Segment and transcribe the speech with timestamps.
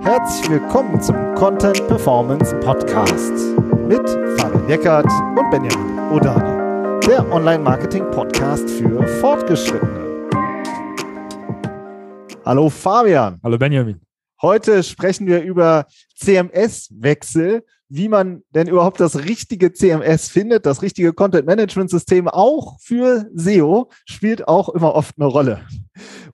[0.00, 3.32] Herzlich willkommen zum Content Performance Podcast
[3.88, 10.28] mit Fabian Eckert und Benjamin Odani, der Online-Marketing-Podcast für Fortgeschrittene.
[12.44, 13.40] Hallo Fabian.
[13.42, 14.00] Hallo Benjamin.
[14.42, 15.86] Heute sprechen wir über
[16.16, 17.64] CMS-Wechsel,
[17.94, 20.66] wie man denn überhaupt das richtige CMS findet.
[20.66, 25.60] Das richtige Content-Management-System auch für SEO spielt auch immer oft eine Rolle.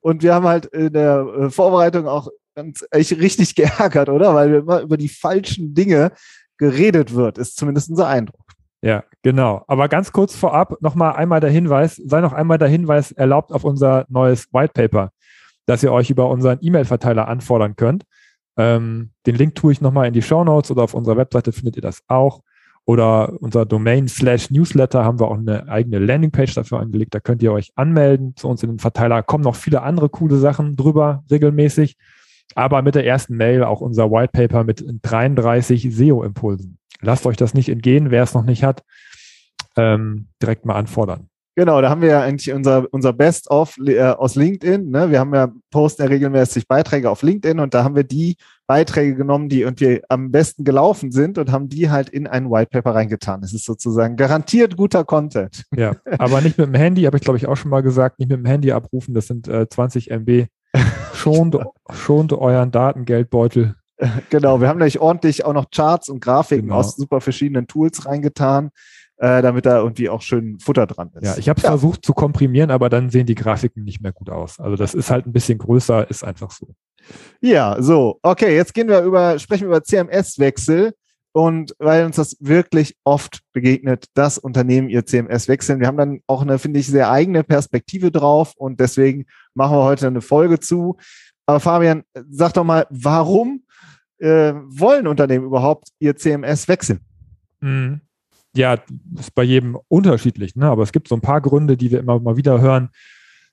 [0.00, 4.34] Und wir haben halt in der äh, Vorbereitung auch ganz echt richtig geärgert, oder?
[4.34, 6.12] Weil immer über die falschen Dinge
[6.56, 8.40] geredet wird, ist zumindest unser Eindruck.
[8.82, 9.62] Ja, genau.
[9.66, 13.64] Aber ganz kurz vorab nochmal einmal der Hinweis, sei noch einmal der Hinweis erlaubt auf
[13.64, 15.12] unser neues White Paper
[15.70, 18.02] dass ihr euch über unseren E-Mail-Verteiler anfordern könnt.
[18.60, 21.76] Ähm, den Link tue ich nochmal in die Show Notes oder auf unserer Webseite findet
[21.76, 22.42] ihr das auch.
[22.84, 27.14] Oder unser Domain slash Newsletter haben wir auch eine eigene Landingpage dafür angelegt.
[27.14, 29.22] Da könnt ihr euch anmelden zu uns in den Verteiler.
[29.22, 31.96] Kommen noch viele andere coole Sachen drüber regelmäßig.
[32.54, 36.78] Aber mit der ersten Mail auch unser White Paper mit 33 SEO-Impulsen.
[37.00, 38.82] Lasst euch das nicht entgehen, wer es noch nicht hat,
[39.76, 41.29] ähm, direkt mal anfordern.
[41.56, 44.88] Genau, da haben wir ja eigentlich unser, unser Best-of äh, aus LinkedIn.
[44.88, 45.10] Ne?
[45.10, 48.36] Wir haben ja posten ja regelmäßig Beiträge auf LinkedIn und da haben wir die
[48.68, 52.70] Beiträge genommen, die irgendwie am besten gelaufen sind und haben die halt in ein White
[52.70, 53.40] Paper reingetan.
[53.40, 55.64] Das ist sozusagen garantiert guter Content.
[55.76, 58.30] Ja, aber nicht mit dem Handy, habe ich glaube ich auch schon mal gesagt, nicht
[58.30, 60.46] mit dem Handy abrufen, das sind äh, 20 MB.
[61.14, 61.58] Schont,
[61.92, 63.74] schont euren Datengeldbeutel.
[64.30, 66.78] Genau, wir haben nämlich ordentlich auch noch Charts und Grafiken genau.
[66.78, 68.70] aus super verschiedenen Tools reingetan
[69.20, 71.24] äh, damit da irgendwie auch schön Futter dran ist.
[71.24, 71.70] Ja, ich habe es ja.
[71.70, 74.58] versucht zu komprimieren, aber dann sehen die Grafiken nicht mehr gut aus.
[74.58, 76.68] Also das ist halt ein bisschen größer, ist einfach so.
[77.42, 80.94] Ja, so, okay, jetzt gehen wir über, sprechen wir über CMS-Wechsel.
[81.32, 85.78] Und weil uns das wirklich oft begegnet, dass Unternehmen ihr CMS wechseln.
[85.78, 89.84] Wir haben dann auch eine, finde ich, sehr eigene Perspektive drauf und deswegen machen wir
[89.84, 90.96] heute eine Folge zu.
[91.46, 93.62] Aber Fabian, sag doch mal, warum
[94.18, 96.98] äh, wollen Unternehmen überhaupt ihr CMS wechseln?
[97.60, 98.00] Mhm
[98.56, 98.78] ja,
[99.18, 100.66] ist bei jedem unterschiedlich, ne?
[100.66, 102.90] aber es gibt so ein paar Gründe, die wir immer mal wieder hören.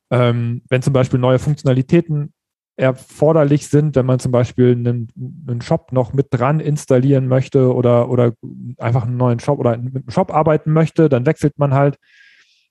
[0.09, 2.33] Ähm, wenn zum Beispiel neue Funktionalitäten
[2.77, 5.11] erforderlich sind, wenn man zum Beispiel einen,
[5.47, 8.33] einen Shop noch mit dran installieren möchte oder, oder
[8.77, 11.97] einfach einen neuen Shop oder mit einem Shop arbeiten möchte, dann wechselt man halt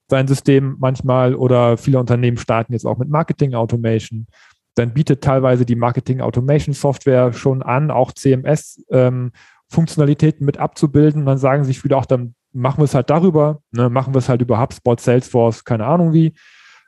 [0.08, 4.28] sein System manchmal oder viele Unternehmen starten jetzt auch mit Marketing Automation.
[4.76, 9.32] Dann bietet teilweise die Marketing Automation Software schon an, auch CMS ähm,
[9.68, 11.26] Funktionalitäten mit abzubilden.
[11.26, 14.28] Dann sagen sich viele auch, dann machen wir es halt darüber, ne, machen wir es
[14.28, 16.32] halt über HubSpot, Salesforce, keine Ahnung wie.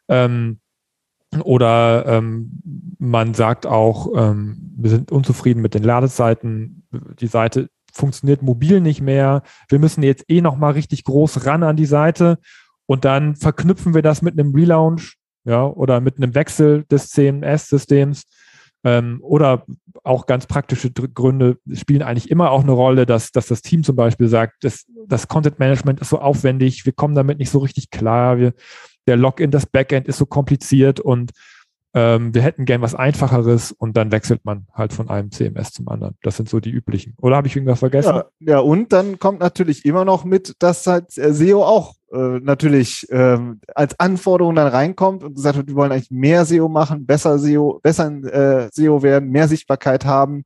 [0.08, 0.60] Ähm,
[1.42, 2.62] oder ähm,
[2.98, 6.86] man sagt auch, ähm, wir sind unzufrieden mit den Ladezeiten,
[7.20, 11.76] die Seite funktioniert mobil nicht mehr, wir müssen jetzt eh nochmal richtig groß ran an
[11.76, 12.38] die Seite.
[12.86, 18.24] Und dann verknüpfen wir das mit einem Relaunch ja, oder mit einem Wechsel des CMS-Systems
[18.84, 19.64] ähm, oder
[20.04, 23.96] auch ganz praktische Gründe spielen eigentlich immer auch eine Rolle, dass, dass das Team zum
[23.96, 27.90] Beispiel sagt, das, das Content Management ist so aufwendig, wir kommen damit nicht so richtig
[27.90, 28.54] klar, wir,
[29.06, 31.32] der Login, das Backend ist so kompliziert und
[31.94, 35.88] ähm, wir hätten gern was Einfacheres und dann wechselt man halt von einem CMS zum
[35.88, 36.16] anderen.
[36.22, 37.14] Das sind so die üblichen.
[37.20, 38.14] Oder habe ich irgendwas vergessen?
[38.14, 43.06] Ja, ja, und dann kommt natürlich immer noch mit, dass halt SEO auch äh, natürlich
[43.10, 47.38] ähm, als Anforderung dann reinkommt und gesagt wird, wir wollen eigentlich mehr SEO machen, besser
[47.38, 50.44] SEO, besser äh, SEO werden, mehr Sichtbarkeit haben.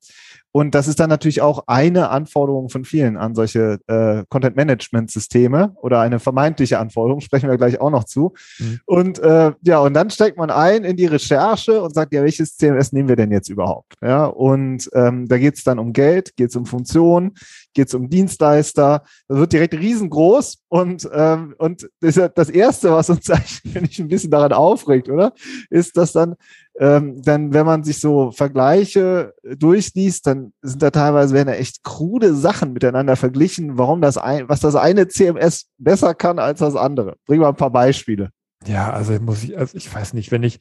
[0.52, 6.00] Und das ist dann natürlich auch eine Anforderung von vielen an solche äh, Content-Management-Systeme oder
[6.00, 8.34] eine vermeintliche Anforderung, sprechen wir gleich auch noch zu.
[8.58, 8.80] Mhm.
[8.84, 12.56] Und äh, ja, und dann steckt man ein in die Recherche und sagt, ja, welches
[12.56, 13.94] CMS nehmen wir denn jetzt überhaupt?
[14.02, 17.32] Ja, und ähm, da geht es dann um Geld, geht es um Funktionen,
[17.72, 19.04] geht es um Dienstleister.
[19.28, 23.30] Das wird direkt riesengroß und, ähm, und das, das Erste, was uns
[23.74, 25.32] eigentlich ein bisschen daran aufregt, oder?
[25.70, 26.34] Ist, dass dann
[26.78, 31.84] ähm, dann, wenn man sich so Vergleiche durchliest, dann sind da teilweise werden da echt
[31.84, 36.74] krude Sachen miteinander verglichen, warum das ein, was das eine CMS besser kann als das
[36.74, 37.16] andere.
[37.26, 38.30] Bring mal ein paar Beispiele.
[38.66, 40.60] Ja, also muss ich, also ich weiß nicht, wenn ich,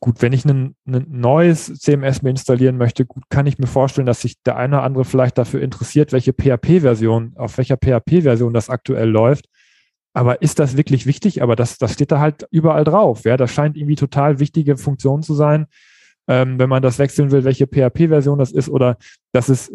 [0.00, 4.06] gut, wenn ich ein, ein neues CMS mir installieren möchte, gut, kann ich mir vorstellen,
[4.06, 8.68] dass sich der eine oder andere vielleicht dafür interessiert, welche PHP-Version, auf welcher PHP-Version das
[8.68, 9.48] aktuell läuft.
[10.14, 11.42] Aber ist das wirklich wichtig?
[11.42, 13.24] Aber das, das steht da halt überall drauf.
[13.24, 15.66] Ja, das scheint irgendwie total wichtige Funktion zu sein,
[16.28, 18.96] ähm, wenn man das wechseln will, welche PHP-Version das ist oder
[19.32, 19.72] das ist,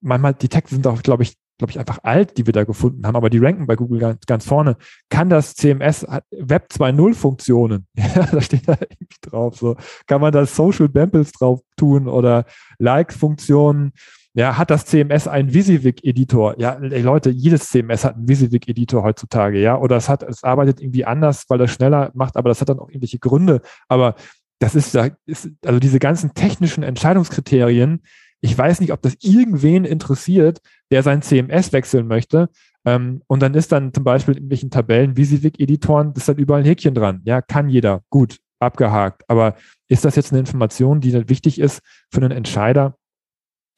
[0.00, 3.06] manchmal, die Texte sind auch, glaube ich, glaube ich, einfach alt, die wir da gefunden
[3.06, 4.76] haben, aber die ranken bei Google ganz, ganz vorne.
[5.10, 7.86] Kann das CMS Web 2.0 Funktionen?
[7.96, 9.58] Ja, da steht da irgendwie drauf.
[9.58, 9.76] So
[10.06, 12.46] kann man da Social Bamples drauf tun oder
[12.78, 13.92] Like-Funktionen?
[14.34, 16.60] Ja, hat das CMS einen Visivik-Editor?
[16.60, 19.76] Ja, ey Leute, jedes CMS hat einen Visivik-Editor heutzutage, ja.
[19.76, 22.78] Oder es hat, es arbeitet irgendwie anders, weil das schneller macht, aber das hat dann
[22.78, 23.60] auch irgendwelche Gründe.
[23.88, 24.14] Aber
[24.60, 24.96] das ist,
[25.26, 28.02] ist, also diese ganzen technischen Entscheidungskriterien,
[28.40, 30.60] ich weiß nicht, ob das irgendwen interessiert,
[30.90, 32.48] der sein CMS wechseln möchte.
[32.84, 36.66] Ähm, und dann ist dann zum Beispiel in irgendwelchen Tabellen, Visivik-Editoren, ist dann überall ein
[36.66, 37.20] Häkchen dran.
[37.24, 38.02] Ja, kann jeder.
[38.10, 39.24] Gut, abgehakt.
[39.28, 39.56] Aber
[39.88, 41.80] ist das jetzt eine Information, die dann wichtig ist
[42.10, 42.96] für einen Entscheider,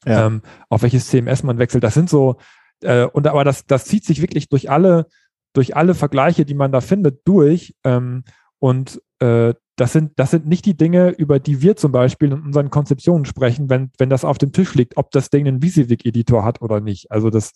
[0.05, 0.27] ja.
[0.27, 1.83] ähm, auf welches CMS man wechselt?
[1.83, 2.37] Das sind so,
[2.81, 5.07] äh, und aber das, das zieht sich wirklich durch alle,
[5.53, 7.75] durch alle Vergleiche, die man da findet, durch.
[7.83, 8.23] Ähm,
[8.59, 12.41] und äh, das sind, das sind nicht die Dinge, über die wir zum Beispiel in
[12.41, 16.43] unseren Konzeptionen sprechen, wenn, wenn das auf dem Tisch liegt, ob das Ding einen Visivik-Editor
[16.45, 17.11] hat oder nicht.
[17.11, 17.53] Also das,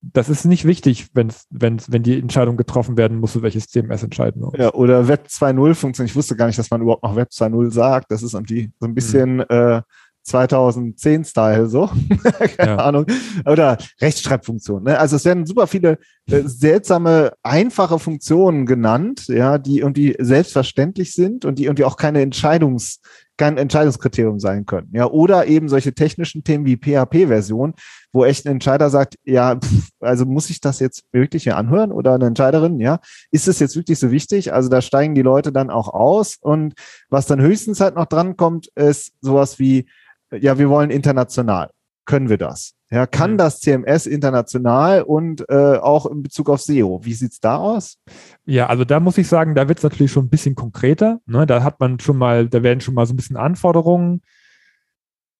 [0.00, 4.42] das ist nicht wichtig, wenn, wenn, wenn die Entscheidung getroffen werden muss, welches CMS entscheiden
[4.42, 4.54] muss.
[4.56, 6.10] Ja, oder Web 2.0 funktioniert.
[6.10, 8.12] Ich wusste gar nicht, dass man überhaupt noch Web 2.0 sagt.
[8.12, 9.46] Das ist irgendwie so ein bisschen hm.
[9.48, 9.82] äh,
[10.26, 11.90] 2010-Style, so.
[12.56, 12.76] Keine ja.
[12.76, 13.06] Ahnung.
[13.44, 14.84] Oder Rechtschreibfunktion.
[14.84, 14.98] Ne?
[14.98, 21.44] Also es werden super viele äh, seltsame, einfache Funktionen genannt, ja, die irgendwie selbstverständlich sind
[21.44, 23.00] und die irgendwie auch keine Entscheidungs,
[23.36, 24.88] kein Entscheidungskriterium sein können.
[24.92, 27.74] Ja, oder eben solche technischen Themen wie PHP-Version,
[28.12, 31.92] wo echt ein Entscheider sagt, ja, pff, also muss ich das jetzt wirklich hier anhören
[31.92, 32.98] oder eine Entscheiderin, ja,
[33.30, 34.52] ist es jetzt wirklich so wichtig?
[34.52, 36.74] Also da steigen die Leute dann auch aus und
[37.08, 39.86] was dann höchstens halt noch dran kommt, ist sowas wie
[40.32, 41.70] ja, wir wollen international.
[42.04, 42.72] Können wir das?
[42.88, 43.38] Ja, kann mhm.
[43.38, 47.00] das CMS international und äh, auch in Bezug auf SEO?
[47.02, 47.98] Wie sieht's da aus?
[48.44, 51.20] Ja, also da muss ich sagen, da wird es natürlich schon ein bisschen konkreter.
[51.26, 51.46] Ne?
[51.46, 54.22] Da hat man schon mal, da werden schon mal so ein bisschen Anforderungen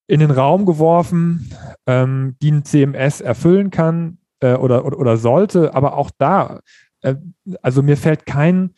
[0.09, 1.53] in den Raum geworfen,
[1.87, 5.73] ähm, die ein CMS erfüllen kann äh, oder, oder, oder sollte.
[5.73, 6.61] Aber auch da,
[7.03, 7.15] äh,
[7.63, 8.75] also mir fällt kein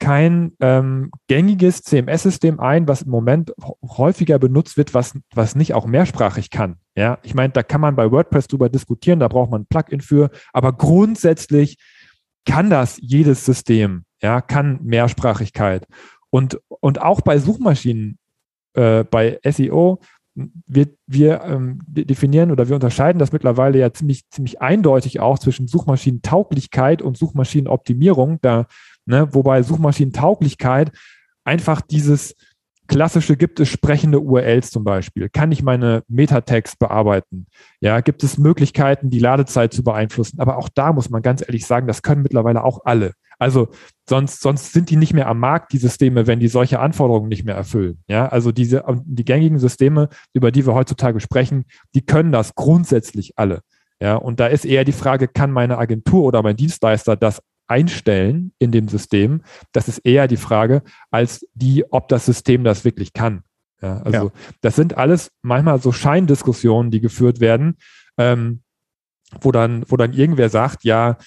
[0.00, 3.52] kein ähm, gängiges CMS-System ein, was im Moment
[3.82, 6.76] häufiger benutzt wird, was, was nicht auch mehrsprachig kann.
[6.96, 10.00] Ja, ich meine, da kann man bei WordPress drüber diskutieren, da braucht man ein Plugin
[10.00, 11.78] für, aber grundsätzlich
[12.44, 15.86] kann das jedes System, ja, kann Mehrsprachigkeit.
[16.30, 18.18] Und, und auch bei Suchmaschinen,
[18.74, 20.00] äh, bei SEO,
[20.34, 25.68] wir, wir ähm, definieren oder wir unterscheiden das mittlerweile ja ziemlich, ziemlich eindeutig auch zwischen
[25.68, 28.38] Suchmaschinentauglichkeit und Suchmaschinenoptimierung.
[28.42, 28.66] Da
[29.06, 29.28] Ne?
[29.32, 30.92] Wobei Suchmaschinentauglichkeit
[31.44, 32.34] einfach dieses
[32.86, 35.28] klassische, gibt es sprechende URLs zum Beispiel?
[35.28, 37.46] Kann ich meine Metatext bearbeiten?
[37.80, 40.40] Ja, gibt es Möglichkeiten, die Ladezeit zu beeinflussen?
[40.40, 43.12] Aber auch da muss man ganz ehrlich sagen, das können mittlerweile auch alle.
[43.38, 43.68] Also
[44.08, 47.44] sonst, sonst sind die nicht mehr am Markt, die Systeme, wenn die solche Anforderungen nicht
[47.44, 48.02] mehr erfüllen.
[48.06, 51.64] Ja, also diese, die gängigen Systeme, über die wir heutzutage sprechen,
[51.94, 53.60] die können das grundsätzlich alle.
[54.00, 58.52] Ja, und da ist eher die Frage, kann meine Agentur oder mein Dienstleister das einstellen
[58.58, 63.12] in dem System, das ist eher die Frage, als die, ob das System das wirklich
[63.12, 63.42] kann.
[63.80, 64.32] Ja, also ja.
[64.60, 67.76] das sind alles manchmal so Scheindiskussionen, die geführt werden,
[68.16, 68.62] ähm,
[69.40, 71.18] wo dann, wo dann irgendwer sagt, ja,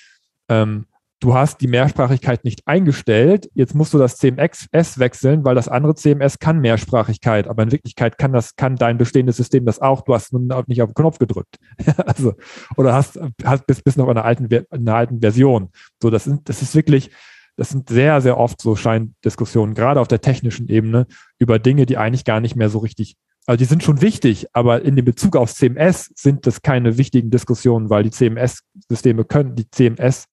[0.50, 0.86] ähm,
[1.20, 4.70] du hast die Mehrsprachigkeit nicht eingestellt, jetzt musst du das CMS
[5.00, 9.38] wechseln, weil das andere CMS kann Mehrsprachigkeit, aber in Wirklichkeit kann das, kann dein bestehendes
[9.38, 11.58] System das auch, du hast nun nicht auf den Knopf gedrückt.
[12.06, 12.34] also,
[12.76, 15.70] oder hast, hast bist, bist noch in einer alten, in einer alten Version.
[16.02, 17.10] So, das sind, das ist wirklich,
[17.56, 21.08] das sind sehr, sehr oft so Scheindiskussionen, gerade auf der technischen Ebene,
[21.40, 23.16] über Dinge, die eigentlich gar nicht mehr so richtig
[23.50, 27.30] also die sind schon wichtig, aber in dem Bezug aufs CMS sind das keine wichtigen
[27.30, 30.26] Diskussionen, weil die CMS-Systeme können, die CMS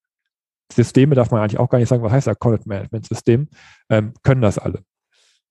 [0.71, 3.47] Systeme darf man eigentlich auch gar nicht sagen, was heißt ja Content Management System,
[3.89, 4.83] ähm, können das alle.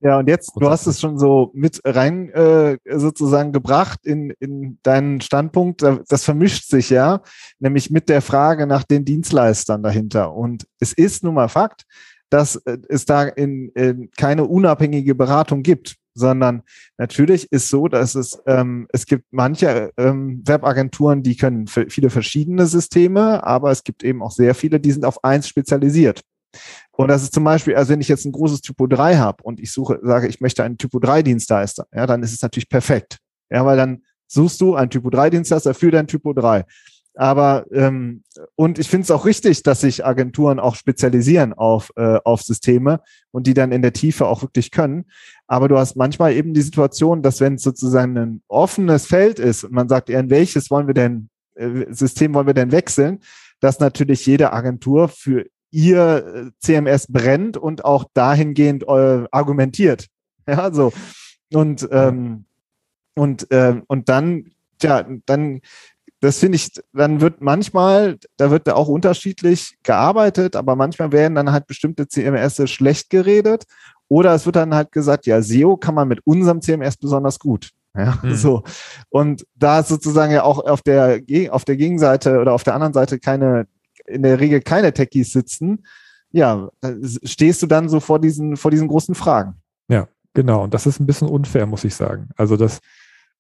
[0.01, 4.79] Ja, und jetzt, du hast es schon so mit rein äh, sozusagen gebracht in, in
[4.83, 5.83] deinen Standpunkt.
[6.09, 7.23] Das vermischt sich ja,
[7.59, 10.35] nämlich mit der Frage nach den Dienstleistern dahinter.
[10.35, 11.85] Und es ist nun mal Fakt,
[12.29, 16.63] dass äh, es da in, in keine unabhängige Beratung gibt sondern
[16.97, 22.67] natürlich ist so, dass es, ähm, es gibt manche ähm, Webagenturen, die können viele verschiedene
[22.67, 26.23] Systeme, aber es gibt eben auch sehr viele, die sind auf eins spezialisiert.
[26.93, 29.61] Und das ist zum Beispiel, also wenn ich jetzt ein großes Typo 3 habe und
[29.61, 33.19] ich suche, sage, ich möchte einen Typo 3 Dienstleister, ja, dann ist es natürlich perfekt.
[33.51, 36.65] Ja, weil dann suchst du einen Typo 3 Dienstleister für dein Typo 3.
[37.17, 38.25] Aber ähm,
[38.57, 43.01] und ich finde es auch richtig, dass sich Agenturen auch spezialisieren auf, äh, auf Systeme
[43.31, 45.05] und die dann in der Tiefe auch wirklich können.
[45.47, 49.63] Aber du hast manchmal eben die Situation, dass wenn es sozusagen ein offenes Feld ist
[49.63, 53.21] und man sagt, ja, in welches wollen wir denn, äh, System wollen wir denn wechseln,
[53.61, 60.07] dass natürlich jede Agentur für ihr äh, CMS brennt und auch dahingehend äh, argumentiert.
[60.47, 60.93] Ja, so.
[61.55, 62.45] Und, ähm,
[63.15, 64.51] und, äh, und dann,
[64.83, 65.63] ja, dann
[66.25, 71.35] das finde ich, dann wird manchmal, da wird da auch unterschiedlich gearbeitet, aber manchmal werden
[71.35, 73.65] dann halt bestimmte CMS schlecht geredet
[74.09, 77.71] oder es wird dann halt gesagt, ja, SEO kann man mit unserem CMS besonders gut.
[77.97, 78.35] Ja, mhm.
[78.35, 78.63] so.
[79.09, 83.19] Und da sozusagen ja auch auf der, auf der Gegenseite oder auf der anderen Seite
[83.19, 83.67] keine,
[84.07, 85.87] in der Regel keine Techies sitzen,
[86.33, 86.69] ja,
[87.23, 89.55] stehst du dann so vor diesen, vor diesen großen Fragen.
[89.89, 92.29] Ja, Genau, und das ist ein bisschen unfair, muss ich sagen.
[92.37, 92.81] Also das,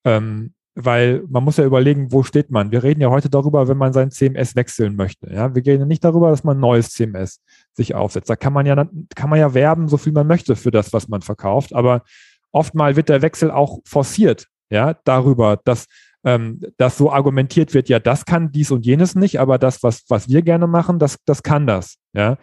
[0.05, 2.73] ähm, weil man muss ja überlegen, wo steht man.
[2.73, 5.33] Wir reden ja heute darüber, wenn man sein CMS wechseln möchte.
[5.33, 7.41] Ja, wir reden nicht darüber, dass man ein neues CMS
[7.73, 8.29] sich aufsetzt.
[8.29, 8.75] Da kann man ja,
[9.15, 11.75] kann man ja werben, so viel man möchte für das, was man verkauft.
[11.75, 12.03] Aber
[12.51, 15.87] oftmal wird der Wechsel auch forciert, ja, darüber, dass,
[16.25, 20.05] ähm, dass so argumentiert wird, ja, das kann dies und jenes nicht, aber das, was,
[20.09, 22.37] was wir gerne machen, das, das kann das, ja.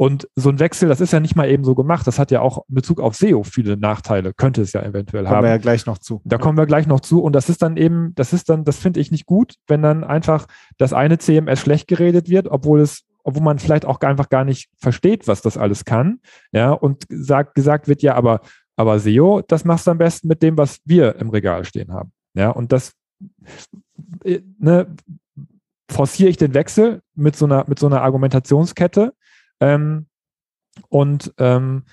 [0.00, 2.06] Und so ein Wechsel, das ist ja nicht mal eben so gemacht.
[2.06, 5.34] Das hat ja auch in Bezug auf SEO viele Nachteile, könnte es ja eventuell kommen
[5.34, 5.38] haben.
[5.38, 6.22] Kommen wir ja gleich noch zu.
[6.24, 7.20] Da kommen wir gleich noch zu.
[7.20, 10.04] Und das ist dann eben, das ist dann, das finde ich nicht gut, wenn dann
[10.04, 14.44] einfach das eine CMS schlecht geredet wird, obwohl es, obwohl man vielleicht auch einfach gar
[14.44, 16.20] nicht versteht, was das alles kann.
[16.52, 18.42] Ja, und sagt, gesagt wird, ja, aber,
[18.76, 22.12] aber SEO, das machst du am besten mit dem, was wir im Regal stehen haben.
[22.34, 22.92] Ja, und das,
[24.22, 24.94] äh, ne,
[25.90, 29.12] forciere ich den Wechsel mit so einer, mit so einer Argumentationskette
[29.60, 30.06] ähm,
[30.88, 31.84] und ähm,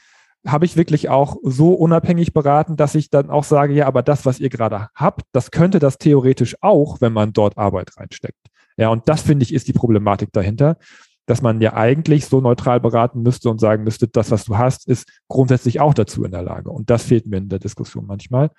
[0.45, 4.25] habe ich wirklich auch so unabhängig beraten, dass ich dann auch sage, ja, aber das,
[4.25, 8.47] was ihr gerade habt, das könnte das theoretisch auch, wenn man dort Arbeit reinsteckt.
[8.77, 10.77] Ja, und das finde ich ist die Problematik dahinter,
[11.25, 14.87] dass man ja eigentlich so neutral beraten müsste und sagen müsste, das, was du hast,
[14.87, 16.69] ist grundsätzlich auch dazu in der Lage.
[16.69, 18.51] Und das fehlt mir in der Diskussion manchmal.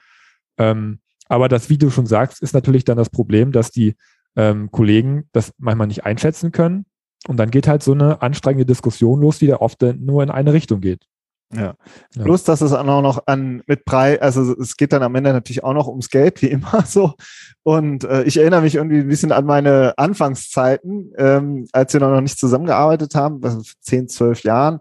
[0.58, 0.98] Ähm,
[1.28, 3.94] aber das, wie du schon sagst, ist natürlich dann das Problem, dass die
[4.34, 6.86] ähm, Kollegen das manchmal nicht einschätzen können
[7.28, 10.52] und dann geht halt so eine anstrengende Diskussion los, die da oft nur in eine
[10.52, 11.06] Richtung geht.
[11.54, 11.74] Ja.
[12.14, 12.22] ja.
[12.24, 15.62] Plus, dass es auch noch an mit Preis, also es geht dann am Ende natürlich
[15.62, 17.14] auch noch ums Geld, wie immer so.
[17.62, 22.20] Und äh, ich erinnere mich irgendwie ein bisschen an meine Anfangszeiten, ähm, als wir noch
[22.20, 24.80] nicht zusammengearbeitet haben, also zehn, zwölf Jahren.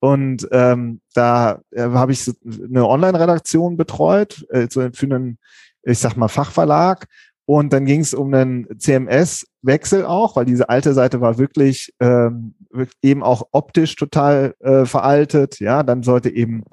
[0.00, 5.38] Und ähm, da äh, habe ich so eine Online-Redaktion betreut, äh, so für einen,
[5.82, 7.06] ich sag mal, Fachverlag.
[7.46, 12.54] Und dann ging es um einen CMS-Wechsel auch, weil diese alte Seite war wirklich ähm,
[13.02, 15.60] eben auch optisch total äh, veraltet.
[15.60, 16.64] Ja, dann sollte eben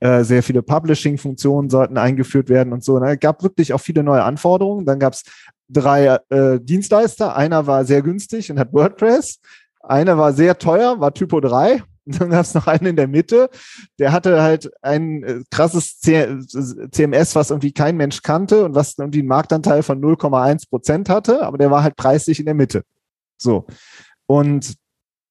[0.00, 3.02] äh, sehr viele Publishing-Funktionen sollten eingeführt werden und so.
[3.02, 4.84] Es gab wirklich auch viele neue Anforderungen.
[4.84, 5.24] Dann gab es
[5.70, 7.34] drei äh, Dienstleister.
[7.34, 9.40] Einer war sehr günstig und hat WordPress.
[9.80, 13.50] Einer war sehr teuer, war Typo 3 dann gab es noch einen in der Mitte,
[13.98, 19.20] der hatte halt ein äh, krasses CMS, was irgendwie kein Mensch kannte und was irgendwie
[19.20, 22.82] einen Marktanteil von 0,1 Prozent hatte, aber der war halt preislich in der Mitte.
[23.36, 23.66] So.
[24.26, 24.74] Und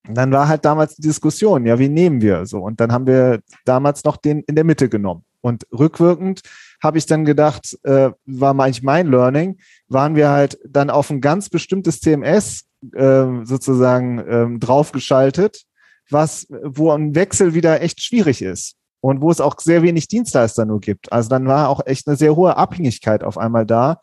[0.10, 2.60] dann war halt damals die Diskussion, ja, wie nehmen wir so?
[2.60, 5.24] Und dann haben wir damals noch den in der Mitte genommen.
[5.41, 6.41] Und rückwirkend
[6.81, 9.57] habe ich dann gedacht, äh, war eigentlich mein Learning,
[9.88, 15.66] waren wir halt dann auf ein ganz bestimmtes CMS äh, sozusagen ähm, draufgeschaltet
[16.09, 20.65] was, wo ein Wechsel wieder echt schwierig ist und wo es auch sehr wenig Dienstleister
[20.65, 21.11] nur gibt.
[21.11, 23.99] Also dann war auch echt eine sehr hohe Abhängigkeit auf einmal da.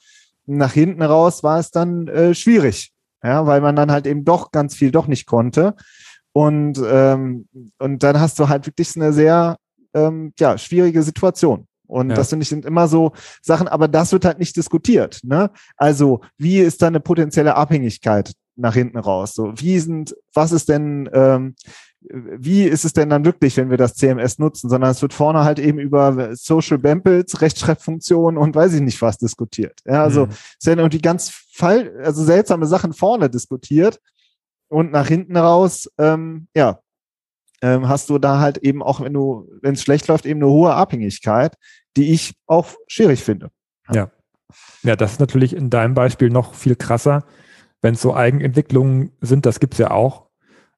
[0.46, 2.92] Nach hinten raus war es dann äh, schwierig,
[3.23, 5.75] ja, weil man dann halt eben doch ganz viel doch nicht konnte.
[6.32, 9.56] Und, ähm, und dann hast du halt wirklich eine sehr
[9.94, 11.66] ähm, ja, schwierige Situation.
[11.87, 12.16] Und ja.
[12.16, 15.20] das finde ich sind immer so Sachen, aber das wird halt nicht diskutiert.
[15.23, 15.50] Ne?
[15.76, 19.34] Also, wie ist da eine potenzielle Abhängigkeit nach hinten raus?
[19.34, 21.54] So, wie sind, was ist denn, ähm,
[22.11, 25.44] wie ist es denn dann wirklich, wenn wir das CMS nutzen, sondern es wird vorne
[25.44, 29.80] halt eben über Social Bampels, Rechtschreibfunktionen und weiß ich nicht was diskutiert.
[29.84, 30.32] Ja, also mhm.
[30.61, 34.00] es werden irgendwie ganz fall, also seltsame Sachen vorne diskutiert
[34.68, 36.80] und nach hinten raus, ähm, ja,
[37.62, 40.50] ähm, hast du da halt eben auch, wenn du, wenn es schlecht läuft, eben eine
[40.50, 41.56] hohe Abhängigkeit,
[41.96, 43.50] die ich auch schwierig finde.
[43.90, 44.11] Ja.
[44.82, 47.25] Ja, das ist natürlich in deinem Beispiel noch viel krasser,
[47.80, 50.28] wenn es so Eigenentwicklungen sind, das gibt es ja auch.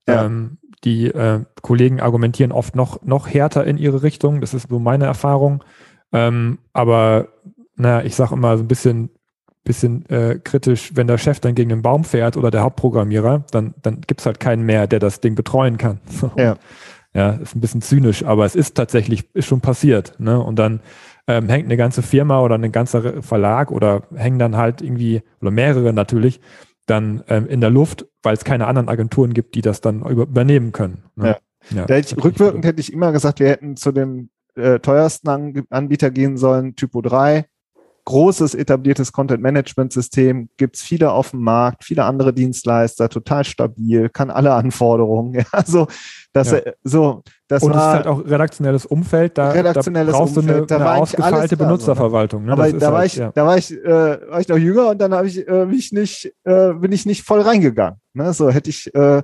[0.09, 0.25] Ja.
[0.25, 4.40] Ähm, die äh, Kollegen argumentieren oft noch, noch härter in ihre Richtung.
[4.40, 5.62] Das ist so meine Erfahrung.
[6.12, 7.28] Ähm, aber
[7.75, 9.11] naja, ich sage immer so ein bisschen,
[9.64, 13.75] bisschen äh, kritisch, wenn der Chef dann gegen den Baum fährt oder der Hauptprogrammierer, dann,
[13.83, 16.00] dann gibt es halt keinen mehr, der das Ding betreuen kann.
[16.37, 16.57] Ja.
[17.12, 20.14] ja, ist ein bisschen zynisch, aber es ist tatsächlich, ist schon passiert.
[20.19, 20.40] Ne?
[20.40, 20.81] Und dann
[21.26, 25.50] ähm, hängt eine ganze Firma oder ein ganzer Verlag oder hängen dann halt irgendwie, oder
[25.50, 26.40] mehrere natürlich,
[26.87, 30.73] dann ähm, in der Luft, weil es keine anderen Agenturen gibt, die das dann übernehmen
[30.73, 31.05] können.
[31.16, 31.37] Ne?
[31.71, 31.76] Ja.
[31.76, 31.87] ja.
[31.88, 36.11] Hätte ich, rückwirkend hätte ich immer gesagt, wir hätten zu dem äh, teuersten An Anbieter
[36.11, 37.47] gehen sollen, Typo 3
[38.07, 44.31] großes etabliertes Content-Management-System, gibt es viele auf dem Markt, viele andere Dienstleister, total stabil, kann
[44.31, 45.35] alle Anforderungen.
[45.35, 45.89] Ja, so,
[46.33, 46.61] das, ja.
[46.85, 50.75] so, das Und es ist halt auch redaktionelles Umfeld, da, redaktionelles da brauchst Umfeld, du
[50.77, 52.45] eine, eine ausgefeilte Benutzerverwaltung.
[52.45, 52.53] Ne?
[52.53, 53.33] Aber da, war halt, ich, ja.
[53.35, 56.33] da war ich, äh, war ich noch jünger und dann habe ich äh, mich nicht,
[56.45, 58.01] äh, bin ich nicht voll reingegangen.
[58.15, 58.33] Ne?
[58.33, 59.23] So hätte ich, äh,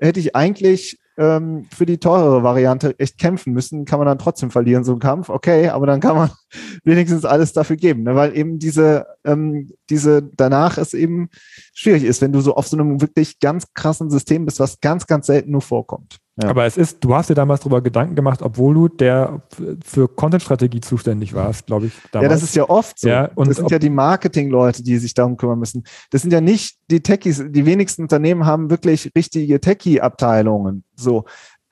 [0.00, 4.50] hätte ich eigentlich ähm, für die teurere Variante echt kämpfen müssen, kann man dann trotzdem
[4.50, 5.28] verlieren, so einen Kampf.
[5.28, 6.30] Okay, aber dann kann man
[6.84, 8.14] wenigstens alles dafür geben, ne?
[8.14, 11.28] weil eben diese, ähm, diese danach es eben
[11.74, 15.06] schwierig ist, wenn du so auf so einem wirklich ganz krassen System bist, was ganz,
[15.06, 16.18] ganz selten nur vorkommt.
[16.36, 16.48] Ja.
[16.48, 19.42] Aber es ist, du hast dir damals darüber Gedanken gemacht, obwohl du der
[19.84, 21.92] für Content-Strategie zuständig warst, glaube ich.
[22.10, 22.24] Damals.
[22.24, 23.08] Ja, das ist ja oft so.
[23.08, 25.84] Ja, und das sind ja die Marketing-Leute, die sich darum kümmern müssen.
[26.10, 27.44] Das sind ja nicht die Techies.
[27.48, 30.82] Die wenigsten Unternehmen haben wirklich richtige Techie-Abteilungen.
[30.96, 31.24] So.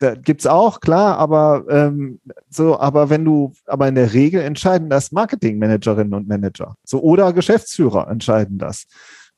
[0.02, 2.18] Da gibt's auch, klar, aber ähm,
[2.50, 6.74] so, aber wenn du, aber in der Regel entscheiden das Marketing-Managerinnen und Manager.
[6.84, 8.86] So, oder Geschäftsführer entscheiden das.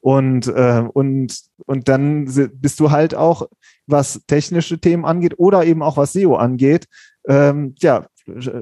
[0.00, 3.46] Und, äh, und, und dann bist du halt auch,
[3.86, 6.86] was technische Themen angeht oder eben auch was SEO angeht,
[7.28, 8.06] ähm, ja,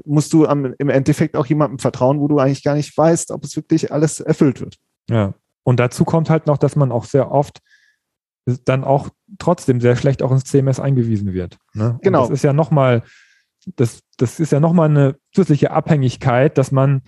[0.05, 3.45] musst du am, im Endeffekt auch jemandem vertrauen, wo du eigentlich gar nicht weißt, ob
[3.45, 4.75] es wirklich alles erfüllt wird.
[5.09, 5.35] Ja.
[5.63, 7.61] Und dazu kommt halt noch, dass man auch sehr oft
[8.65, 9.09] dann auch
[9.39, 11.59] trotzdem sehr schlecht auch ins CMS eingewiesen wird.
[11.75, 11.99] Ne?
[12.03, 12.23] Genau.
[12.23, 13.03] Und das ist ja nochmal,
[13.77, 17.03] das, das ist ja nochmal eine zusätzliche Abhängigkeit, dass man,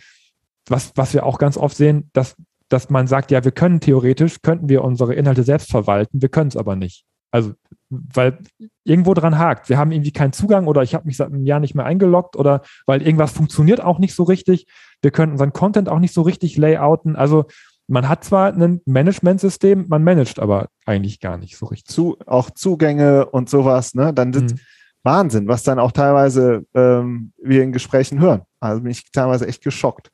[0.69, 2.37] was, was wir auch ganz oft sehen, dass
[2.69, 6.49] dass man sagt, ja, wir können theoretisch, könnten wir unsere Inhalte selbst verwalten, wir können
[6.49, 7.05] es aber nicht.
[7.31, 7.53] Also,
[7.89, 8.39] weil
[8.85, 9.69] irgendwo dran hakt.
[9.69, 12.37] Wir haben irgendwie keinen Zugang oder ich habe mich seit einem Jahr nicht mehr eingeloggt
[12.37, 14.67] oder weil irgendwas funktioniert auch nicht so richtig.
[15.03, 17.17] Wir können unseren Content auch nicht so richtig layouten.
[17.17, 17.47] Also,
[17.87, 21.95] man hat zwar ein Managementsystem, man managt aber eigentlich gar nicht so richtig.
[21.95, 24.13] Zu, auch Zugänge und sowas, ne?
[24.15, 24.61] Dann sind hm.
[25.03, 28.43] Wahnsinn, was dann auch teilweise ähm, wir in Gesprächen hören.
[28.59, 30.11] Also bin ich teilweise echt geschockt.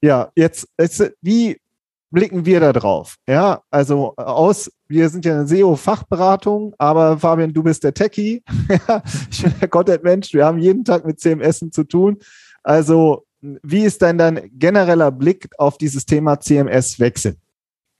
[0.00, 1.60] Ja, jetzt, jetzt wie
[2.12, 3.16] blicken wir da drauf?
[3.28, 8.42] Ja, also äh, aus, wir sind ja eine SEO-Fachberatung, aber Fabian, du bist der Techie.
[9.30, 10.32] ich bin der Content-Mensch.
[10.32, 12.18] Wir haben jeden Tag mit CMS zu tun.
[12.62, 17.36] Also, wie ist denn dein genereller Blick auf dieses Thema CMS-Wechsel?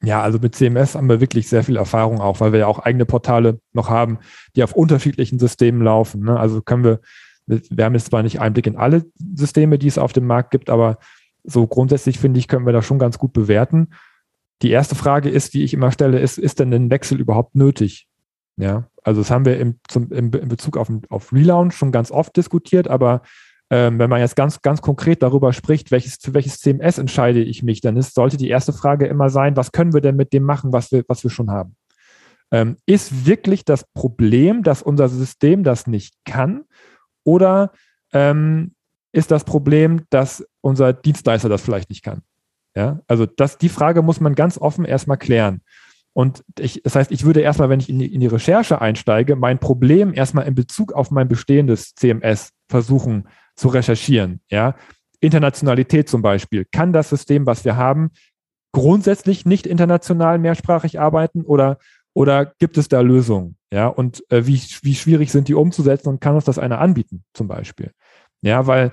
[0.04, 2.80] Ja, also mit CMS haben wir wirklich sehr viel Erfahrung auch, weil wir ja auch
[2.80, 4.18] eigene Portale noch haben,
[4.56, 6.22] die auf unterschiedlichen Systemen laufen.
[6.22, 6.38] Ne?
[6.38, 7.00] Also können wir,
[7.46, 9.04] wir haben jetzt zwar nicht Einblick in alle
[9.36, 10.98] Systeme, die es auf dem Markt gibt, aber
[11.44, 13.90] so grundsätzlich finde ich, können wir das schon ganz gut bewerten.
[14.62, 18.08] Die erste Frage ist, die ich immer stelle, ist, ist denn ein Wechsel überhaupt nötig?
[18.56, 22.10] Ja, also das haben wir im, zum, im, in Bezug auf, auf Relaunch schon ganz
[22.10, 23.22] oft diskutiert, aber
[23.72, 27.62] ähm, wenn man jetzt ganz, ganz konkret darüber spricht, welches, für welches CMS entscheide ich
[27.62, 30.42] mich, dann ist, sollte die erste Frage immer sein, was können wir denn mit dem
[30.42, 31.74] machen, was wir, was wir schon haben?
[32.50, 36.64] Ähm, ist wirklich das Problem, dass unser System das nicht kann?
[37.24, 37.72] Oder
[38.12, 38.74] ähm,
[39.10, 42.20] ist das Problem, dass unser Dienstleister das vielleicht nicht kann?
[42.76, 45.62] Ja, also das, die Frage muss man ganz offen erstmal klären.
[46.12, 49.34] Und ich, das heißt, ich würde erstmal, wenn ich in die, in die Recherche einsteige,
[49.34, 54.40] mein Problem erstmal in Bezug auf mein bestehendes CMS versuchen zu recherchieren.
[54.50, 54.74] Ja,
[55.20, 56.66] Internationalität zum Beispiel.
[56.70, 58.10] Kann das System, was wir haben,
[58.72, 61.78] grundsätzlich nicht international mehrsprachig arbeiten oder,
[62.14, 63.56] oder gibt es da Lösungen?
[63.72, 67.24] Ja, und äh, wie, wie schwierig sind die umzusetzen und kann uns das einer anbieten
[67.34, 67.92] zum Beispiel?
[68.42, 68.92] Ja, weil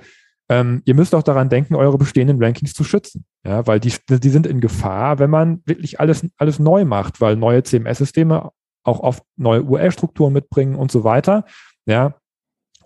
[0.50, 3.26] ähm, ihr müsst auch daran denken, eure bestehenden Rankings zu schützen.
[3.46, 7.36] Ja, weil die, die sind in Gefahr, wenn man wirklich alles, alles neu macht, weil
[7.36, 8.50] neue CMS-Systeme
[8.84, 11.46] auch oft neue URL-Strukturen mitbringen und so weiter.
[11.86, 12.16] Ja.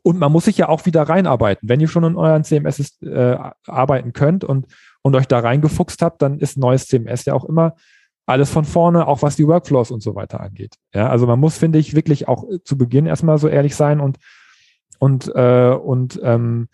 [0.03, 1.69] Und man muss sich ja auch wieder reinarbeiten.
[1.69, 4.67] Wenn ihr schon in euren CMS äh, arbeiten könnt und,
[5.01, 7.75] und euch da reingefuchst habt, dann ist neues CMS ja auch immer
[8.25, 10.75] alles von vorne, auch was die Workflows und so weiter angeht.
[10.93, 14.17] Ja, also man muss, finde ich, wirklich auch zu Beginn erstmal so ehrlich sein und,
[14.99, 16.69] und, äh, und ähm,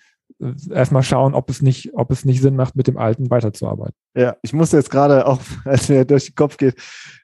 [0.70, 3.96] erstmal schauen, ob es nicht, ob es nicht Sinn macht, mit dem Alten weiterzuarbeiten.
[4.16, 6.76] Ja, ich muss jetzt gerade auch, als mir durch den Kopf geht,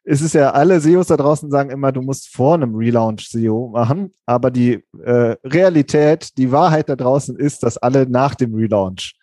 [0.04, 3.70] ist es ja, alle SEOs da draußen sagen immer, du musst vor einem Relaunch SEO
[3.70, 9.16] machen, aber die äh, Realität, die Wahrheit da draußen ist, dass alle nach dem Relaunch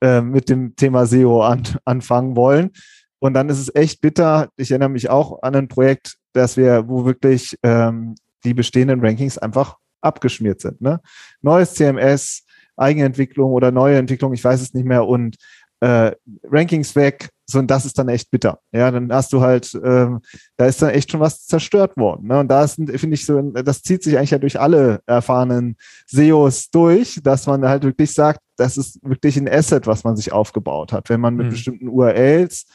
[0.00, 2.70] äh, mit dem Thema SEO an, anfangen wollen.
[3.18, 4.48] Und dann ist es echt bitter.
[4.56, 9.38] Ich erinnere mich auch an ein Projekt, dass wir, wo wirklich ähm, die bestehenden Rankings
[9.38, 10.80] einfach abgeschmiert sind.
[10.80, 11.00] Ne?
[11.42, 12.44] Neues CMS,
[12.78, 15.36] Eigenentwicklung oder neue Entwicklung, ich weiß es nicht mehr, und
[15.80, 16.12] äh,
[16.44, 18.58] Rankings weg, so und das ist dann echt bitter.
[18.72, 20.20] Ja, dann hast du halt, ähm,
[20.56, 22.26] da ist dann echt schon was zerstört worden.
[22.28, 22.40] Ne?
[22.40, 26.70] Und da ist, finde ich so, das zieht sich eigentlich ja durch alle erfahrenen SEOs
[26.70, 30.92] durch, dass man halt wirklich sagt, das ist wirklich ein Asset, was man sich aufgebaut
[30.92, 31.08] hat.
[31.08, 31.50] Wenn man mit mhm.
[31.50, 32.66] bestimmten URLs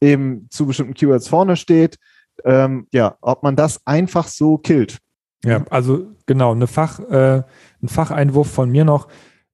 [0.00, 1.96] eben zu bestimmten Keywords vorne steht,
[2.44, 4.98] ähm, ja, ob man das einfach so killt.
[5.44, 7.42] Ja, also genau, eine Fach, äh,
[7.82, 9.08] ein Facheinwurf von mir noch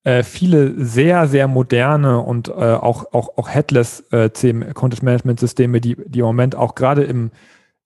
[0.04, 4.30] äh, viele sehr, sehr moderne und äh, auch, auch, auch Headless äh,
[4.74, 7.30] Content Management Systeme, die, die im Moment auch gerade im,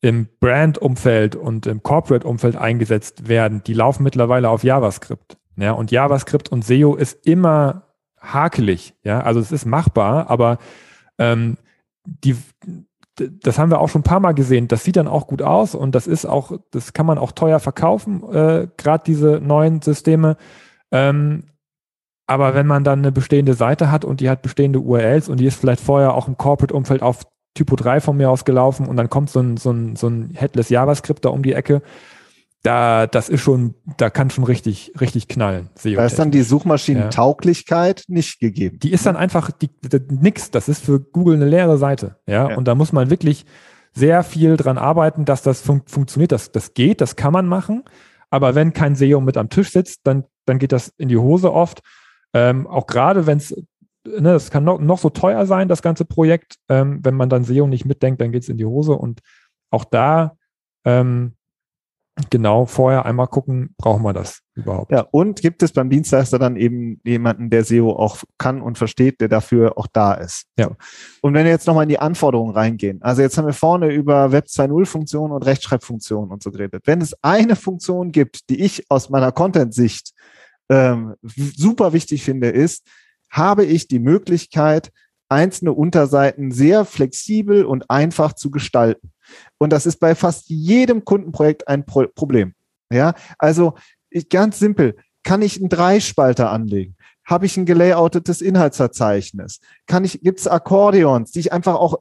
[0.01, 5.37] im Brand-Umfeld und im Corporate-Umfeld eingesetzt werden, die laufen mittlerweile auf JavaScript.
[5.57, 7.83] Ja, und JavaScript und SEO ist immer
[8.21, 8.95] hakelig.
[9.03, 10.59] Ja, also es ist machbar, aber
[11.19, 11.57] ähm,
[12.05, 12.37] die,
[13.17, 14.69] das haben wir auch schon ein paar Mal gesehen.
[14.69, 17.61] Das sieht dann auch gut aus und das ist auch, das kann man auch teuer
[17.61, 20.37] verkaufen, äh, gerade diese neuen Systeme.
[20.93, 21.45] Ähm,
[22.27, 25.47] aber wenn man dann eine bestehende Seite hat und die hat bestehende URLs und die
[25.47, 27.23] ist vielleicht vorher auch im Corporate-Umfeld auf
[27.55, 30.31] Typo 3 von mir aus gelaufen und dann kommt so ein, so ein, so ein
[30.35, 31.83] Headless JavaScript da um die Ecke,
[32.67, 35.71] da, das ist schon, da kann schon richtig, richtig knallen.
[35.85, 38.05] Da ist dann die Suchmaschinentauglichkeit ja.
[38.09, 38.81] nicht gegeben.
[38.81, 40.51] Die ist dann einfach die, die, nix.
[40.51, 42.17] Das ist für Google eine leere Seite.
[42.27, 42.51] Ja?
[42.51, 42.57] ja.
[42.57, 43.47] Und da muss man wirklich
[43.93, 46.33] sehr viel dran arbeiten, dass das fun funktioniert.
[46.33, 47.85] Das, das geht, das kann man machen.
[48.31, 51.53] Aber wenn kein SEO mit am Tisch sitzt, dann, dann geht das in die Hose
[51.53, 51.83] oft.
[52.33, 53.55] Ähm, auch gerade wenn es,
[54.05, 56.57] ne, es kann noch, noch so teuer sein, das ganze Projekt.
[56.69, 58.93] Ähm, wenn man dann SEO nicht mitdenkt, dann geht es in die Hose.
[58.93, 59.21] Und
[59.71, 60.37] auch da
[60.85, 61.37] ähm,
[62.31, 64.91] genau vorher einmal gucken, brauchen wir das überhaupt.
[64.91, 69.21] Ja, und gibt es beim Dienstleister dann eben jemanden, der SEO auch kann und versteht,
[69.21, 70.47] der dafür auch da ist.
[70.59, 70.71] Ja.
[71.21, 74.33] Und wenn wir jetzt nochmal in die Anforderungen reingehen, also jetzt haben wir vorne über
[74.33, 76.85] Web 2.0 Funktionen und Rechtschreibfunktionen und so geredet.
[76.87, 80.13] Wenn es eine Funktion gibt, die ich aus meiner Content-Sicht
[80.69, 82.87] ähm, super wichtig finde, ist,
[83.31, 84.91] habe ich die Möglichkeit,
[85.29, 89.13] einzelne Unterseiten sehr flexibel und einfach zu gestalten.
[89.59, 92.55] Und das ist bei fast jedem Kundenprojekt ein Pro Problem.
[92.93, 93.75] Ja, also
[94.11, 94.97] ich, ganz simpel.
[95.25, 96.97] Kann ich einen Dreispalter anlegen?
[97.25, 99.59] Habe ich ein gelayoutetes Inhaltsverzeichnis?
[99.87, 101.97] Kann ich, gibt's Akkordeons, die ich einfach auch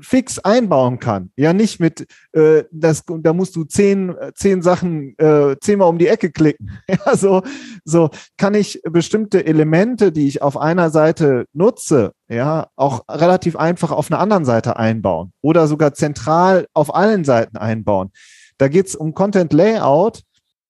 [0.00, 1.30] fix einbauen kann.
[1.36, 6.08] Ja, nicht mit, äh, das, da musst du zehn, zehn Sachen äh, zehnmal um die
[6.08, 6.70] Ecke klicken.
[6.88, 7.42] Ja, so,
[7.84, 13.92] so kann ich bestimmte Elemente, die ich auf einer Seite nutze, ja, auch relativ einfach
[13.92, 18.10] auf einer anderen Seite einbauen oder sogar zentral auf allen Seiten einbauen.
[18.58, 20.22] Da geht's um Content Layout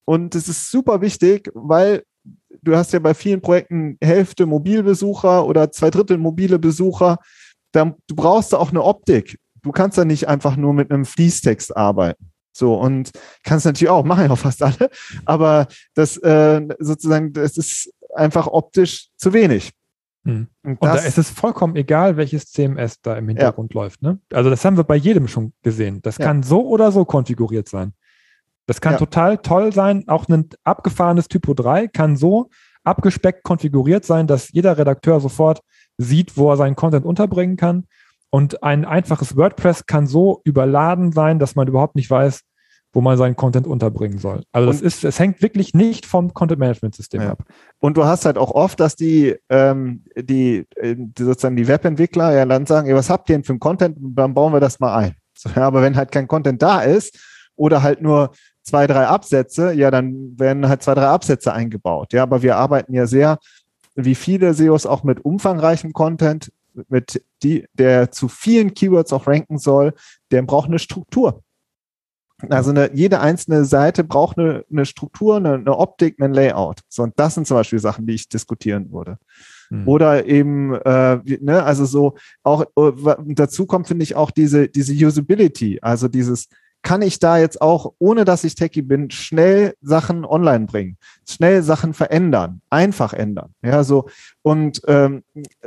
[0.04, 2.04] und es ist super wichtig, weil
[2.62, 7.18] du hast ja bei vielen Projekten Hälfte Mobilbesucher oder zwei Drittel mobile Besucher
[7.72, 9.38] da, du brauchst da auch eine Optik.
[9.62, 12.32] Du kannst da nicht einfach nur mit einem Fließtext arbeiten.
[12.52, 13.10] So, und
[13.44, 14.90] kannst natürlich auch, machen ja auch fast alle,
[15.24, 19.72] aber das äh, sozusagen, das ist einfach optisch zu wenig.
[20.24, 20.48] Hm.
[20.62, 23.80] Und, und da ist es vollkommen egal, welches CMS da im Hintergrund ja.
[23.80, 24.02] läuft.
[24.02, 24.20] Ne?
[24.32, 26.00] Also das haben wir bei jedem schon gesehen.
[26.02, 26.26] Das ja.
[26.26, 27.94] kann so oder so konfiguriert sein.
[28.66, 28.98] Das kann ja.
[28.98, 30.04] total toll sein.
[30.06, 32.50] Auch ein abgefahrenes Typo 3 kann so
[32.84, 35.62] abgespeckt konfiguriert sein, dass jeder Redakteur sofort
[36.02, 37.86] sieht, wo er seinen Content unterbringen kann.
[38.30, 42.40] Und ein einfaches WordPress kann so überladen sein, dass man überhaupt nicht weiß,
[42.92, 44.42] wo man seinen Content unterbringen soll.
[44.52, 47.30] Also das ist, es hängt wirklich nicht vom Content Management System ja.
[47.30, 47.44] ab.
[47.78, 52.34] Und du hast halt auch oft, dass die, ähm, die, äh, die sozusagen die Webentwickler
[52.34, 53.96] ja dann sagen, was habt ihr denn für ein Content?
[53.98, 55.14] Dann bauen wir das mal ein.
[55.36, 57.18] So, ja, aber wenn halt kein Content da ist
[57.56, 62.12] oder halt nur zwei, drei Absätze, ja, dann werden halt zwei, drei Absätze eingebaut.
[62.12, 63.38] Ja, aber wir arbeiten ja sehr
[63.94, 66.52] wie viele SEOs auch mit umfangreichem Content,
[66.88, 69.92] mit die, der zu vielen Keywords auch ranken soll,
[70.30, 71.42] der braucht eine Struktur.
[72.48, 76.80] Also eine, jede einzelne Seite braucht eine, eine Struktur, eine, eine Optik, ein Layout.
[76.88, 79.18] So, und das sind zum Beispiel Sachen, die ich diskutieren würde.
[79.68, 79.86] Hm.
[79.86, 82.92] Oder eben, äh, ne, also so auch äh,
[83.26, 86.48] dazu kommt, finde ich, auch diese, diese Usability, also dieses,
[86.82, 91.62] kann ich da jetzt auch, ohne dass ich Techie bin, schnell Sachen online bringen, schnell
[91.62, 93.54] Sachen verändern, einfach ändern.
[93.62, 94.08] Ja, so
[94.42, 95.22] und ähm,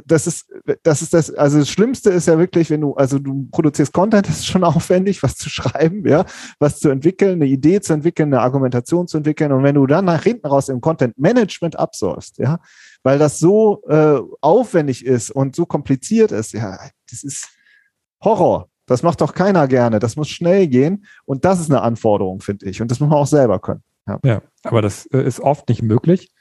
[0.06, 0.52] das ist,
[0.84, 4.28] das ist das, also das Schlimmste ist ja wirklich, wenn du, also du produzierst Content,
[4.28, 6.26] das ist schon aufwendig, was zu schreiben, ja,
[6.60, 9.54] was zu entwickeln, eine Idee zu entwickeln, eine Argumentation zu entwickeln.
[9.54, 12.60] Und wenn du dann nach hinten raus im Content Management absorbst, ja,
[13.04, 16.78] weil das so äh, aufwendig ist und so kompliziert ist, ja,
[17.10, 17.48] das ist
[18.22, 18.70] Horror.
[18.86, 20.00] Das macht doch keiner gerne.
[20.00, 21.06] Das muss schnell gehen.
[21.26, 22.82] Und das ist eine Anforderung, finde ich.
[22.82, 23.84] Und das muss man auch selber können.
[24.08, 26.32] Ja, ja aber das äh, ist oft nicht möglich.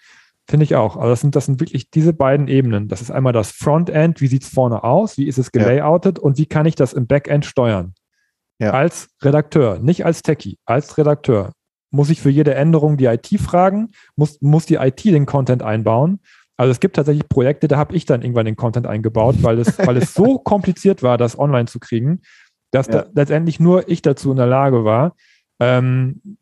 [0.47, 0.97] Finde ich auch.
[0.97, 2.89] Also das sind, das sind wirklich diese beiden Ebenen.
[2.89, 6.25] Das ist einmal das Frontend, wie sieht es vorne aus, wie ist es gelayoutet ja.
[6.25, 7.95] und wie kann ich das im Backend steuern.
[8.59, 8.73] Ja.
[8.73, 11.53] Als Redakteur, nicht als Techie, als Redakteur.
[11.91, 13.93] Muss ich für jede Änderung die IT fragen?
[14.17, 16.21] Muss, muss die IT den Content einbauen?
[16.57, 19.79] Also es gibt tatsächlich Projekte, da habe ich dann irgendwann den Content eingebaut, weil es,
[19.79, 22.23] weil es so kompliziert war, das online zu kriegen,
[22.71, 23.03] dass ja.
[23.03, 25.15] da letztendlich nur ich dazu in der Lage war.
[25.61, 26.37] Ähm,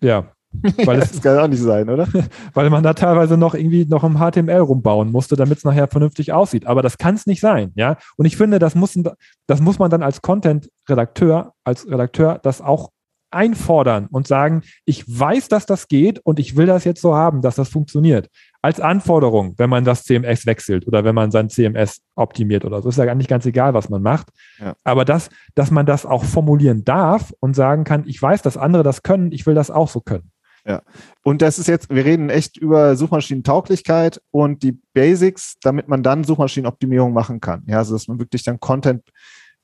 [0.00, 0.32] ja,
[0.84, 2.06] weil es, das kann auch nicht sein, oder?
[2.54, 6.32] Weil man da teilweise noch irgendwie noch im HTML rumbauen musste, damit es nachher vernünftig
[6.32, 6.66] aussieht.
[6.66, 7.96] Aber das kann es nicht sein, ja.
[8.16, 8.98] Und ich finde, das muss,
[9.46, 12.90] das muss man dann als Content-Redakteur, als Redakteur das auch
[13.30, 17.40] einfordern und sagen, ich weiß, dass das geht und ich will das jetzt so haben,
[17.40, 18.28] dass das funktioniert
[18.62, 22.88] als Anforderung, wenn man das CMS wechselt oder wenn man sein CMS optimiert oder so.
[22.88, 24.28] Ist ja gar nicht ganz egal, was man macht.
[24.60, 24.74] Ja.
[24.84, 28.84] Aber das, dass man das auch formulieren darf und sagen kann, ich weiß, dass andere
[28.84, 30.30] das können, ich will das auch so können.
[30.64, 30.82] Ja.
[31.24, 36.22] Und das ist jetzt, wir reden echt über Suchmaschinentauglichkeit und die Basics, damit man dann
[36.22, 37.64] Suchmaschinenoptimierung machen kann.
[37.66, 39.02] Ja, also dass man wirklich dann Content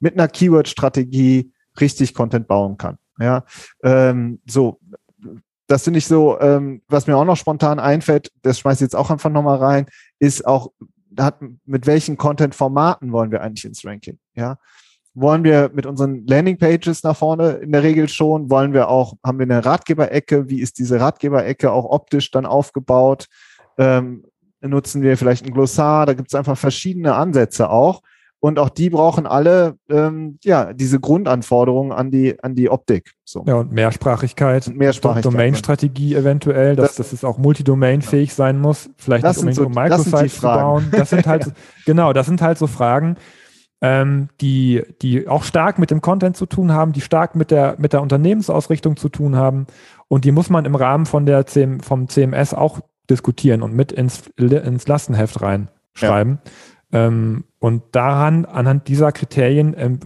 [0.01, 2.99] mit einer Keyword-Strategie richtig Content bauen kann.
[3.21, 3.45] Ja,
[3.85, 4.81] ähm, so
[5.69, 8.97] das finde ich so, ähm, was mir auch noch spontan einfällt, das schmeiße ich jetzt
[8.97, 9.87] auch einfach nochmal rein,
[10.19, 10.73] ist auch,
[11.19, 14.19] hat, mit welchen Content-Formaten wollen wir eigentlich ins Ranking?
[14.35, 14.59] Ja,
[15.15, 18.51] wollen wir mit unseren Landingpages nach vorne in der Regel schon?
[18.51, 20.49] Wollen wir auch, haben wir eine Ratgeberecke?
[20.49, 23.27] Wie ist diese Ratgeberecke auch optisch dann aufgebaut?
[23.77, 24.25] Ähm,
[24.61, 26.07] nutzen wir vielleicht ein Glossar?
[26.07, 28.03] Da gibt es einfach verschiedene Ansätze auch.
[28.41, 33.15] Und auch die brauchen alle ähm, ja diese Grundanforderungen an die an die Optik.
[33.25, 33.45] So.
[33.47, 38.91] Ja und Mehrsprachigkeit, und Mehrsprachigkeit Domain-Strategie eventuell, dass, das, dass es auch multidomain-fähig sein muss.
[38.97, 40.89] Vielleicht nicht unbedingt so, um Microsites zu bauen.
[40.93, 41.53] Das sind halt
[41.85, 43.17] genau, das sind halt so Fragen,
[43.81, 47.77] ähm, die, die auch stark mit dem Content zu tun haben, die stark mit der,
[47.79, 49.67] mit der Unternehmensausrichtung zu tun haben.
[50.09, 53.93] Und die muss man im Rahmen von der CM, vom CMS auch diskutieren und mit
[53.93, 56.39] ins, ins Lastenheft reinschreiben.
[56.93, 57.07] Ja.
[57.07, 60.01] Ähm, und daran, anhand dieser Kriterien, ähm,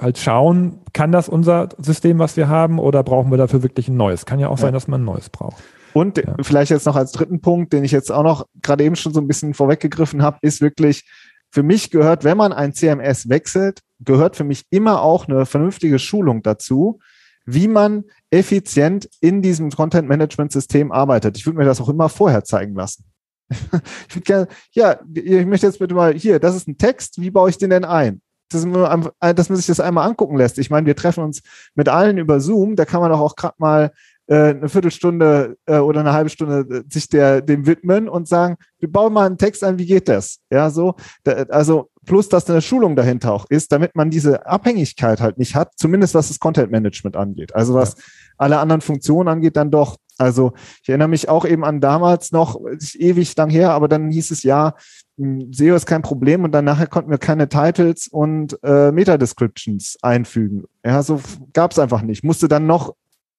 [0.00, 3.96] halt schauen, kann das unser System, was wir haben, oder brauchen wir dafür wirklich ein
[3.96, 4.26] neues?
[4.26, 4.62] Kann ja auch ja.
[4.62, 5.62] sein, dass man ein neues braucht.
[5.92, 6.36] Und ja.
[6.42, 9.20] vielleicht jetzt noch als dritten Punkt, den ich jetzt auch noch gerade eben schon so
[9.20, 11.04] ein bisschen vorweggegriffen habe, ist wirklich,
[11.50, 16.00] für mich gehört, wenn man ein CMS wechselt, gehört für mich immer auch eine vernünftige
[16.00, 16.98] Schulung dazu,
[17.46, 21.36] wie man effizient in diesem Content Management System arbeitet.
[21.36, 23.04] Ich würde mir das auch immer vorher zeigen lassen.
[24.08, 27.30] ich würde gerne, ja, ich möchte jetzt bitte mal hier, das ist ein Text, wie
[27.30, 28.20] baue ich den denn ein?
[28.50, 30.58] Dass man, dass man sich das einmal angucken lässt.
[30.58, 31.42] Ich meine, wir treffen uns
[31.74, 33.90] mit allen über Zoom, da kann man doch auch gerade mal
[34.26, 38.56] äh, eine Viertelstunde äh, oder eine halbe Stunde äh, sich der, dem widmen und sagen,
[38.78, 40.38] wir bauen mal einen Text ein, wie geht das?
[40.50, 45.20] Ja, so, da, also plus, dass eine Schulung dahinter auch ist, damit man diese Abhängigkeit
[45.20, 47.54] halt nicht hat, zumindest was das Content Management angeht.
[47.54, 48.04] Also was ja.
[48.38, 49.96] alle anderen Funktionen angeht, dann doch.
[50.18, 54.10] Also ich erinnere mich auch eben an damals noch, ist ewig lang her, aber dann
[54.10, 54.74] hieß es ja,
[55.18, 59.98] hm, SEO ist kein Problem und dann nachher konnten wir keine Titles und äh, Meta-Descriptions
[60.02, 60.64] einfügen.
[60.84, 61.20] Ja, so
[61.52, 62.24] gab es einfach nicht.
[62.24, 62.94] Musste dann noch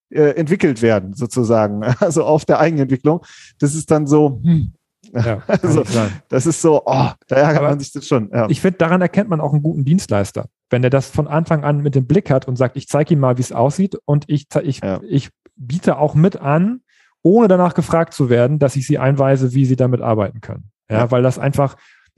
[0.09, 1.81] äh, entwickelt werden, sozusagen.
[1.99, 3.25] Also auf der Eigenentwicklung.
[3.59, 4.73] Das ist dann so, hm.
[5.13, 5.83] Ja, also,
[6.29, 8.29] das ist so, oh, da ärgert Aber man sich das schon.
[8.33, 8.49] Ja.
[8.49, 10.47] Ich finde, daran erkennt man auch einen guten Dienstleister.
[10.69, 13.19] Wenn er das von Anfang an mit dem Blick hat und sagt, ich zeige ihm
[13.19, 14.99] mal, wie es aussieht und ich, ich, ja.
[15.07, 16.81] ich biete auch mit an,
[17.21, 20.71] ohne danach gefragt zu werden, dass ich sie einweise, wie sie damit arbeiten können.
[20.89, 21.11] Ja, ja.
[21.11, 21.75] weil das einfach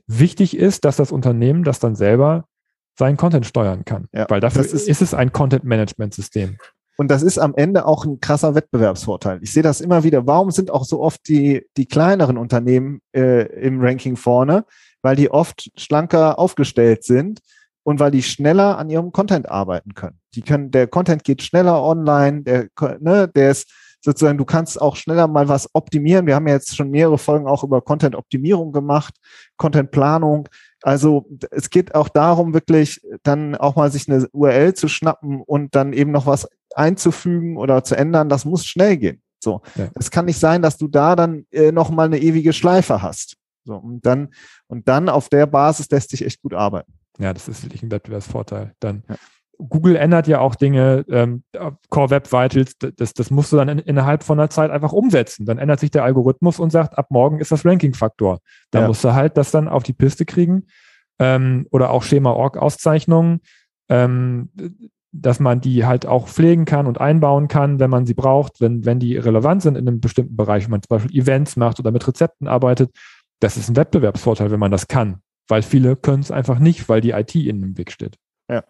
[0.08, 2.46] wichtig ist, dass das Unternehmen das dann selber
[2.98, 4.08] seinen Content steuern kann.
[4.12, 4.26] Ja.
[4.30, 6.58] Weil dafür ist, ist, es ein Content-Management-System.
[6.98, 9.40] Und das ist am Ende auch ein krasser Wettbewerbsvorteil.
[9.44, 10.26] Ich sehe das immer wieder.
[10.26, 14.66] Warum sind auch so oft die, die kleineren Unternehmen äh, im Ranking vorne?
[15.04, 17.40] Weil die oft schlanker aufgestellt sind
[17.88, 20.20] und weil die schneller an ihrem Content arbeiten können.
[20.36, 22.68] Die können, der Content geht schneller online, der,
[23.00, 23.72] ne, der ist
[24.02, 26.28] sozusagen, du kannst auch schneller mal was optimieren.
[26.28, 29.14] Wir haben ja jetzt schon mehrere Folgen auch über Content-Optimierung gemacht,
[29.56, 30.50] Content-Planung.
[30.82, 35.74] Also es geht auch darum, wirklich dann auch mal sich eine URL zu schnappen und
[35.74, 36.46] dann eben noch was
[36.76, 38.28] einzufügen oder zu ändern.
[38.28, 39.22] Das muss schnell gehen.
[39.42, 39.88] So, ja.
[39.96, 43.38] es kann nicht sein, dass du da dann äh, noch mal eine ewige Schleife hast.
[43.64, 44.34] So und dann
[44.68, 46.97] und dann auf der Basis lässt sich echt gut arbeiten.
[47.20, 48.74] Ja, das ist wirklich ein Wettbewerbsvorteil.
[48.80, 49.16] Dann ja.
[49.58, 51.44] Google ändert ja auch Dinge, ähm,
[51.90, 55.46] Core Web Vitals, das, das musst du dann in, innerhalb von einer Zeit einfach umsetzen.
[55.46, 58.40] Dann ändert sich der Algorithmus und sagt, ab morgen ist das Ranking-Faktor.
[58.72, 58.88] Da ja.
[58.88, 60.68] musst du halt das dann auf die Piste kriegen.
[61.20, 63.42] Ähm, oder auch Schema-Org-Auszeichnungen,
[63.90, 64.52] ähm,
[65.12, 68.86] dass man die halt auch pflegen kann und einbauen kann, wenn man sie braucht, wenn,
[68.86, 71.92] wenn die relevant sind in einem bestimmten Bereich, wenn man zum Beispiel Events macht oder
[71.92, 72.92] mit Rezepten arbeitet.
[73.40, 77.02] Das ist ein Wettbewerbsvorteil, wenn man das kann, weil viele können es einfach nicht, weil
[77.02, 78.18] die IT in dem Weg steht.
[78.50, 78.64] Ja.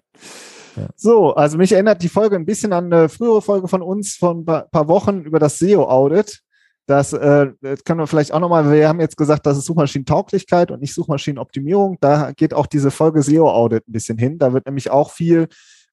[0.95, 4.39] So, also mich erinnert die Folge ein bisschen an eine frühere Folge von uns von
[4.41, 6.41] ein paar Wochen über das SEO-Audit.
[6.85, 10.71] Das, äh, das können wir vielleicht auch nochmal, wir haben jetzt gesagt, das ist Suchmaschinentauglichkeit
[10.71, 11.97] und nicht Suchmaschinenoptimierung.
[11.99, 14.37] Da geht auch diese Folge SEO-Audit ein bisschen hin.
[14.37, 15.47] Da wird nämlich auch viel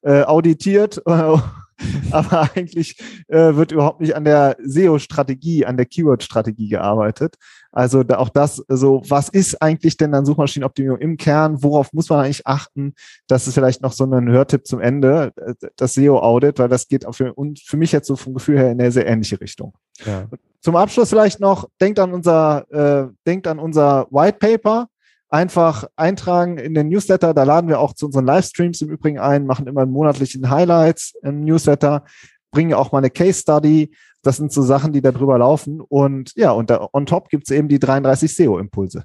[0.05, 1.03] äh, auditiert
[2.11, 7.37] aber eigentlich äh, wird überhaupt nicht an der SEO-Strategie, an der Keyword-Strategie gearbeitet.
[7.73, 11.63] Also da auch das, so was ist eigentlich denn dann Suchmaschinenoptimierung im Kern?
[11.63, 12.95] Worauf muss man eigentlich achten?
[13.27, 17.07] Das ist vielleicht noch so ein Hörtipp zum Ende, äh, das SEO-Audit, weil das geht
[17.07, 19.75] auch für, und für mich jetzt so vom Gefühl her in eine sehr ähnliche Richtung.
[20.05, 20.29] Ja.
[20.61, 24.89] Zum Abschluss vielleicht noch, denkt an unser, äh, denkt an unser White Paper
[25.35, 27.35] einfach eintragen in den Newsletter.
[27.35, 31.45] Da laden wir auch zu unseren Livestreams im Übrigen ein, machen immer monatlichen Highlights im
[31.45, 32.05] Newsletter,
[32.53, 33.93] bringen auch mal eine Case Study.
[34.23, 35.81] Das sind so Sachen, die da drüber laufen.
[35.81, 39.03] Und ja, und da, on top gibt es eben die 33 SEO-Impulse.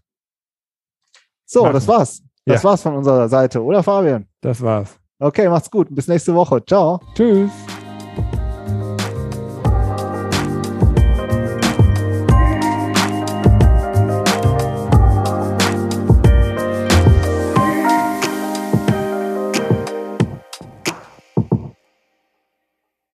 [1.45, 1.73] So, Machen.
[1.73, 2.21] das war's.
[2.45, 2.69] Das ja.
[2.69, 4.27] war's von unserer Seite, oder Fabian?
[4.41, 4.99] Das war's.
[5.17, 5.87] Okay, macht's gut.
[5.89, 6.63] Bis nächste Woche.
[6.63, 7.01] Ciao.
[7.15, 7.51] Tschüss.